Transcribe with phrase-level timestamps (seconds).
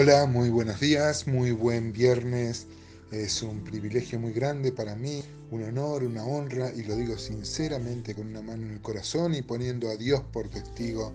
[0.00, 2.68] Hola, muy buenos días, muy buen viernes.
[3.10, 8.14] Es un privilegio muy grande para mí, un honor, una honra, y lo digo sinceramente
[8.14, 11.12] con una mano en el corazón y poniendo a Dios por testigo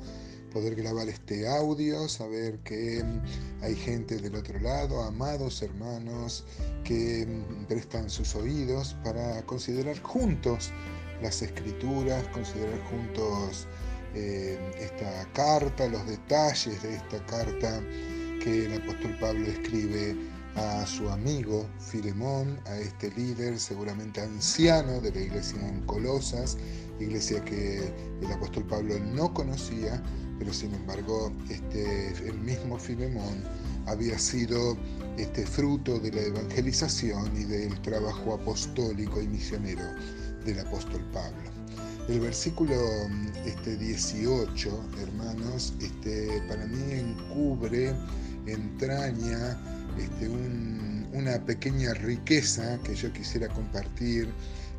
[0.51, 6.43] poder grabar este audio, saber que mm, hay gente del otro lado, amados hermanos,
[6.84, 10.71] que mm, prestan sus oídos para considerar juntos
[11.21, 13.65] las escrituras, considerar juntos
[14.14, 17.81] eh, esta carta, los detalles de esta carta
[18.43, 20.18] que el apóstol Pablo escribe
[20.56, 26.57] a su amigo Filemón, a este líder seguramente anciano de la iglesia en Colosas,
[27.00, 27.78] iglesia que
[28.21, 30.04] el apóstol Pablo no conocía,
[30.39, 33.44] pero sin embargo este, el mismo Filemón
[33.86, 34.78] había sido
[35.17, 39.86] este fruto de la evangelización y del trabajo apostólico y misionero
[40.45, 41.50] del apóstol Pablo.
[42.09, 42.75] El versículo
[43.45, 47.95] este, 18, hermanos, este, para mí encubre
[48.47, 49.58] entraña
[49.97, 50.27] este,
[51.13, 54.27] una pequeña riqueza que yo quisiera compartir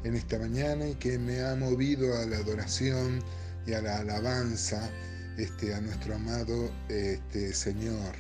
[0.04, 3.22] en esta mañana y que me ha movido a la adoración
[3.66, 4.90] y a la alabanza
[5.38, 8.14] este, a nuestro amado este, Señor.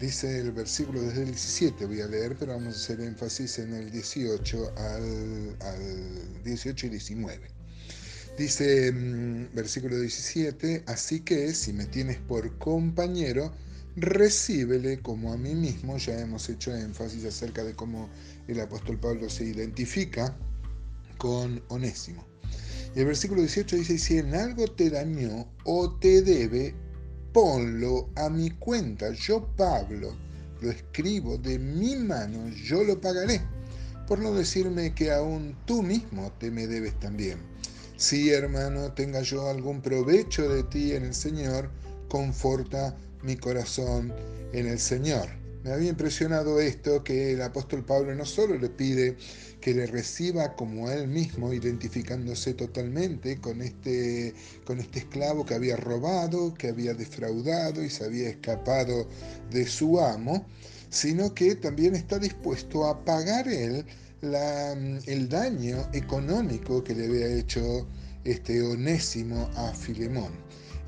[0.00, 3.74] Dice el versículo desde el 17, voy a leer, pero vamos a hacer énfasis en
[3.74, 7.40] el 18 al, al 18 y 19.
[8.38, 13.52] Dice mm, versículo 17, así que si me tienes por compañero,
[14.00, 15.96] recíbele como a mí mismo.
[15.98, 18.08] Ya hemos hecho énfasis acerca de cómo
[18.46, 20.36] el apóstol Pablo se identifica
[21.18, 22.26] con Onésimo.
[22.94, 26.74] Y el versículo 18 dice, si en algo te dañó o te debe,
[27.32, 29.12] ponlo a mi cuenta.
[29.12, 30.16] Yo, Pablo,
[30.60, 33.40] lo escribo de mi mano, yo lo pagaré.
[34.06, 37.38] Por no decirme que aún tú mismo te me debes también.
[37.96, 41.70] Si, hermano, tenga yo algún provecho de ti en el Señor,
[42.08, 44.12] conforta mi corazón
[44.52, 45.28] en el Señor.
[45.64, 49.16] Me había impresionado esto que el apóstol Pablo no solo le pide
[49.60, 54.34] que le reciba como a él mismo, identificándose totalmente con este,
[54.64, 59.08] con este esclavo que había robado, que había defraudado y se había escapado
[59.50, 60.46] de su amo,
[60.90, 63.84] sino que también está dispuesto a pagar él
[64.22, 67.86] el daño económico que le había hecho
[68.24, 70.32] este onésimo a Filemón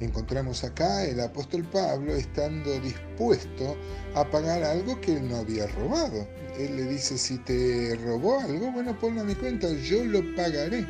[0.01, 3.77] encontramos acá el apóstol Pablo estando dispuesto
[4.15, 6.27] a pagar algo que él no había robado.
[6.59, 10.87] Él le dice, si te robó algo, bueno, ponlo a mi cuenta, yo lo pagaré.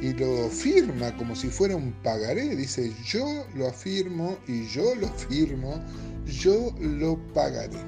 [0.00, 2.56] Y lo firma como si fuera un pagaré.
[2.56, 5.80] Dice, yo lo afirmo y yo lo firmo,
[6.26, 7.78] yo lo pagaré.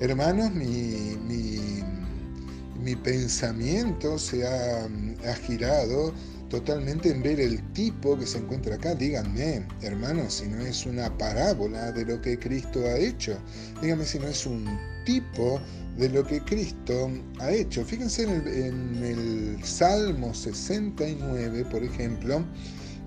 [0.00, 6.12] Hermanos, mi, mi, pensamiento se ha, ha girado
[6.50, 8.94] totalmente en ver el tipo que se encuentra acá.
[8.94, 13.38] Díganme, hermanos, si no es una parábola de lo que Cristo ha hecho.
[13.80, 14.66] Díganme si no es un
[15.06, 15.60] tipo
[15.96, 17.84] de lo que Cristo ha hecho.
[17.84, 22.44] Fíjense en el, Salmo 69, por ejemplo,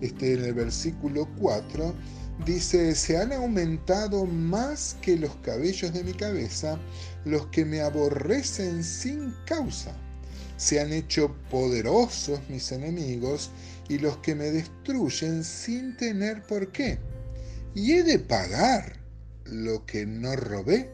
[0.02, 1.94] este, en el versículo 4,
[2.46, 6.80] dice, se han aumentado más que los cabellos de mi cabeza
[7.26, 9.94] los que me aborrecen sin causa
[10.64, 13.52] se han hecho poderosos mis enemigos
[13.90, 16.98] y los que me destruyen sin tener por qué.
[17.76, 18.98] ¿Y he de pagar
[19.44, 20.90] lo que no robé?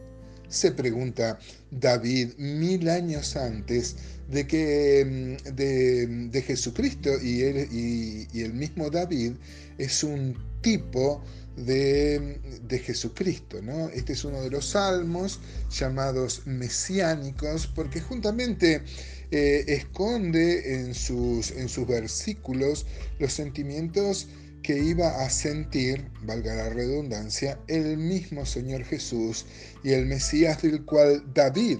[0.48, 1.38] Se pregunta
[1.70, 3.94] David mil años antes
[4.28, 9.34] de que mm, de, Jesucristo y, el mismo David
[9.78, 11.22] es un tipo
[11.56, 13.62] de, de, Jesucristo.
[13.62, 13.88] ¿no?
[13.90, 15.38] Este es uno de los salmos
[15.70, 18.82] llamados mesiánicos porque juntamente
[19.30, 22.86] eh, esconde en sus, en sus versículos
[23.18, 24.28] los sentimientos
[24.62, 29.46] que iba a sentir, valga la redundancia, el mismo Señor Jesús
[29.82, 31.78] y el Mesías del cual David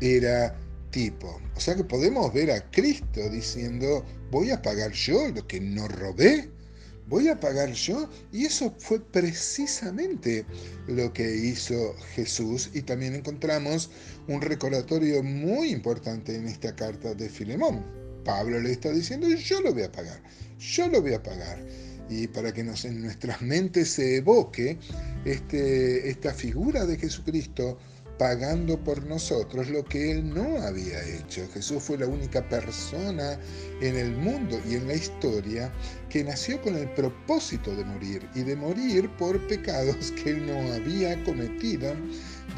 [0.00, 0.56] era
[0.90, 1.40] tipo.
[1.56, 5.88] O sea que podemos ver a Cristo diciendo, voy a pagar yo lo que no
[5.88, 6.48] robé
[7.08, 8.08] voy a pagar yo.
[8.32, 10.44] Y eso fue precisamente
[10.86, 12.70] lo que hizo Jesús.
[12.74, 13.90] Y también encontramos
[14.28, 17.84] un recordatorio muy importante en esta carta de Filemón.
[18.24, 20.22] Pablo le está diciendo, yo lo voy a pagar,
[20.58, 21.64] yo lo voy a pagar.
[22.08, 24.78] Y para que nos, en nuestras mentes se evoque
[25.24, 27.78] este, esta figura de Jesucristo
[28.18, 31.48] pagando por nosotros lo que Él no había hecho.
[31.52, 33.38] Jesús fue la única persona
[33.80, 35.72] en el mundo y en la historia
[36.08, 40.72] que nació con el propósito de morir y de morir por pecados que Él no
[40.74, 41.94] había cometido.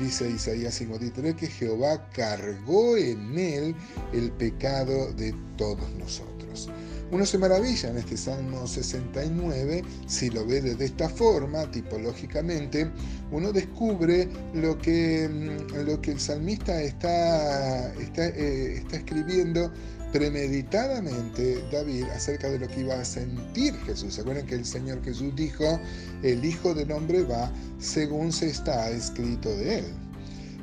[0.01, 3.75] Dice Isaías 53 que Jehová cargó en Él
[4.13, 6.69] el pecado de todos nosotros.
[7.11, 12.91] Uno se maravilla en este Salmo 69, si lo ve de esta forma, tipológicamente,
[13.31, 19.71] uno descubre lo que, mm, lo que el salmista está, está, eh, está escribiendo
[20.13, 24.15] premeditadamente David acerca de lo que iba a sentir Jesús.
[24.15, 25.81] ¿Se acuerdan que el Señor Jesús dijo,
[26.23, 30.04] el Hijo del Hombre va según se está escrito de él?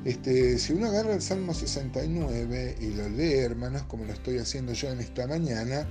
[0.04, 4.74] Este, si uno agarra el Salmo 69 y lo lee, hermanos, como lo estoy haciendo
[4.74, 5.88] yo en esta mañana,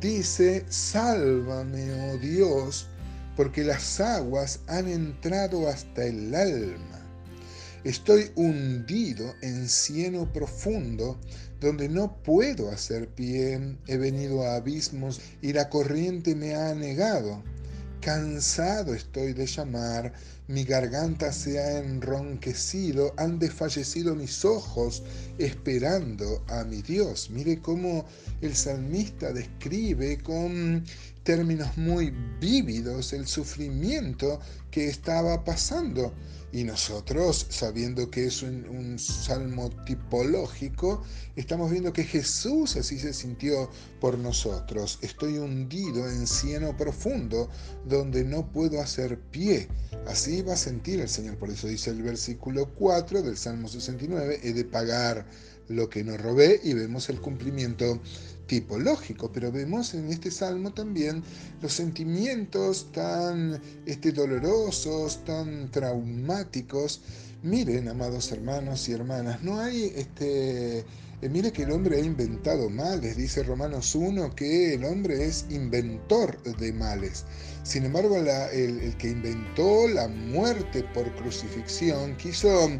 [0.00, 2.86] dice, sálvame, oh Dios,
[3.36, 7.04] porque las aguas han entrado hasta el alma.
[7.82, 11.18] Estoy hundido en cieno profundo,
[11.60, 17.42] donde no puedo hacer pie, he venido a abismos y la corriente me ha anegado.
[18.00, 20.12] Cansado estoy de llamar,
[20.46, 25.02] mi garganta se ha enronquecido, han desfallecido mis ojos
[25.36, 27.28] esperando a mi Dios.
[27.30, 28.06] Mire cómo
[28.40, 30.84] el salmista describe con
[31.24, 36.12] términos muy vívidos el sufrimiento que estaba pasando.
[36.50, 41.02] Y nosotros, sabiendo que es un, salmo tipológico,
[41.36, 43.70] estamos viendo que Jesús así se sintió
[44.00, 44.98] por nosotros.
[45.02, 47.50] Estoy hundido en cieno profundo,
[47.86, 49.68] donde no puedo hacer pie.
[50.06, 51.36] Así va a sentir el Señor.
[51.36, 55.26] Por eso dice el versículo 4 del Salmo 69, he de pagar
[55.68, 58.00] lo que no robé y vemos el cumplimiento
[58.48, 61.22] tipológico, pero vemos en este salmo también
[61.62, 67.02] los sentimientos tan este, dolorosos, tan traumáticos.
[67.42, 70.84] Miren, amados hermanos y hermanas, no hay este,
[71.20, 75.46] eh, mire que el hombre ha inventado males, dice Romanos 1 que el hombre es
[75.50, 77.24] inventor de males.
[77.68, 82.70] Sin embargo, el, que inventó la muerte por crucifixión quiso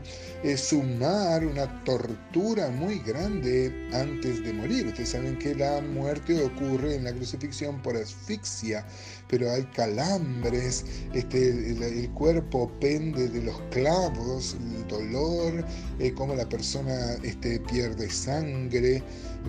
[0.42, 4.86] eh, sumar una tortura muy grande antes de morir.
[4.86, 8.82] Ustedes saben que la muerte ocurre en la crucifixión por asfixia,
[9.28, 15.66] pero hay calambres, este, el, cuerpo pende de los clavos, el dolor,
[15.98, 19.02] eh, como la persona este, pierde sangre.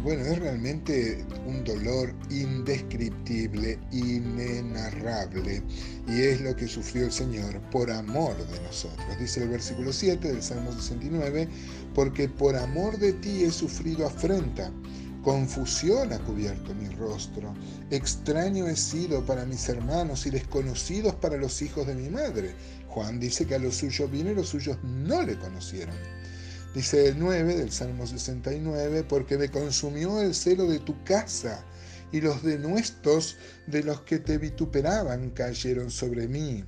[0.03, 5.28] Bueno, es realmente un dolor indescriptible, inenarrable,
[6.07, 9.19] y es lo que sufrió el Señor por amor de nosotros.
[9.19, 11.47] Dice el versículo 7 del Salmo 69,
[11.93, 14.71] porque por amor de ti he sufrido afrenta.
[15.23, 17.53] Confusión ha cubierto mi rostro,
[17.91, 22.55] extraño he sido para mis hermanos y desconocidos para los hijos de mi madre.
[22.87, 25.95] Juan dice que a los suyos vino y los suyos no le conocieron.
[26.73, 31.65] Dice el 9 del Salmo 69, porque me consumió el celo de tu casa
[32.11, 36.63] y los denuestos de los que te vituperaban cayeron sobre mí.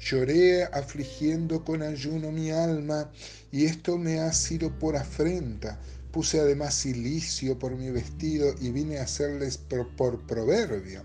[0.00, 3.10] Lloré afligiendo con ayuno mi alma
[3.50, 5.80] y esto me ha sido por afrenta.
[6.12, 11.02] Puse además silicio por mi vestido y vine a hacerles por, por proverbio.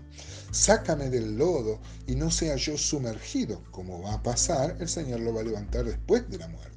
[0.52, 3.62] Sácame del lodo y no sea yo sumergido.
[3.70, 6.70] Como va a pasar, el Señor lo va a levantar después de la muerte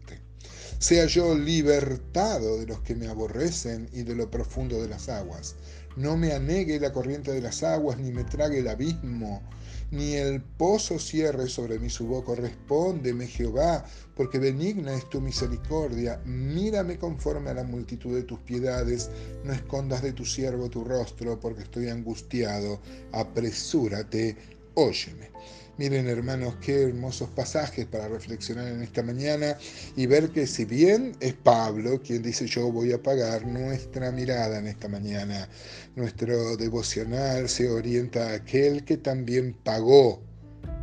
[0.83, 5.56] sea yo libertado de los que me aborrecen y de lo profundo de las aguas.
[5.95, 9.44] No me anegue la corriente de las aguas, ni me trague el abismo,
[9.92, 12.34] ni el pozo cierre sobre mí su boca.
[12.34, 13.86] Respóndeme, Jehová,
[14.16, 16.19] porque benigna es tu misericordia.
[16.25, 19.12] Mírame conforme a la multitud de tus piedades.
[19.44, 22.81] No escondas de tu siervo tu rostro, porque estoy angustiado.
[23.12, 24.36] Apresúrate,
[24.74, 25.30] óyeme.
[25.75, 29.58] Miren hermanos, qué hermosos pasajes para reflexionar en esta mañana
[29.96, 34.60] y ver que si bien es Pablo quien dice yo voy a pagar, nuestra mirada
[34.60, 35.50] en esta mañana,
[35.96, 40.22] nuestro devocional se orienta a aquel que también pagó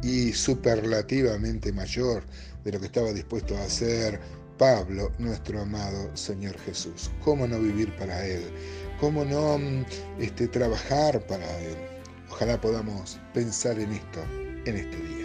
[0.03, 2.25] y superlativamente mayor
[2.65, 4.19] de lo que estaba dispuesto a hacer
[4.59, 7.13] Pablo, nuestro amado Señor Jesús.
[7.23, 8.43] ¿Cómo no vivir para Él?
[8.99, 9.85] ¿Cómo no mm,
[10.19, 11.77] este, trabajar para Él?
[12.29, 15.20] Ojalá podamos pensar en esto en este día.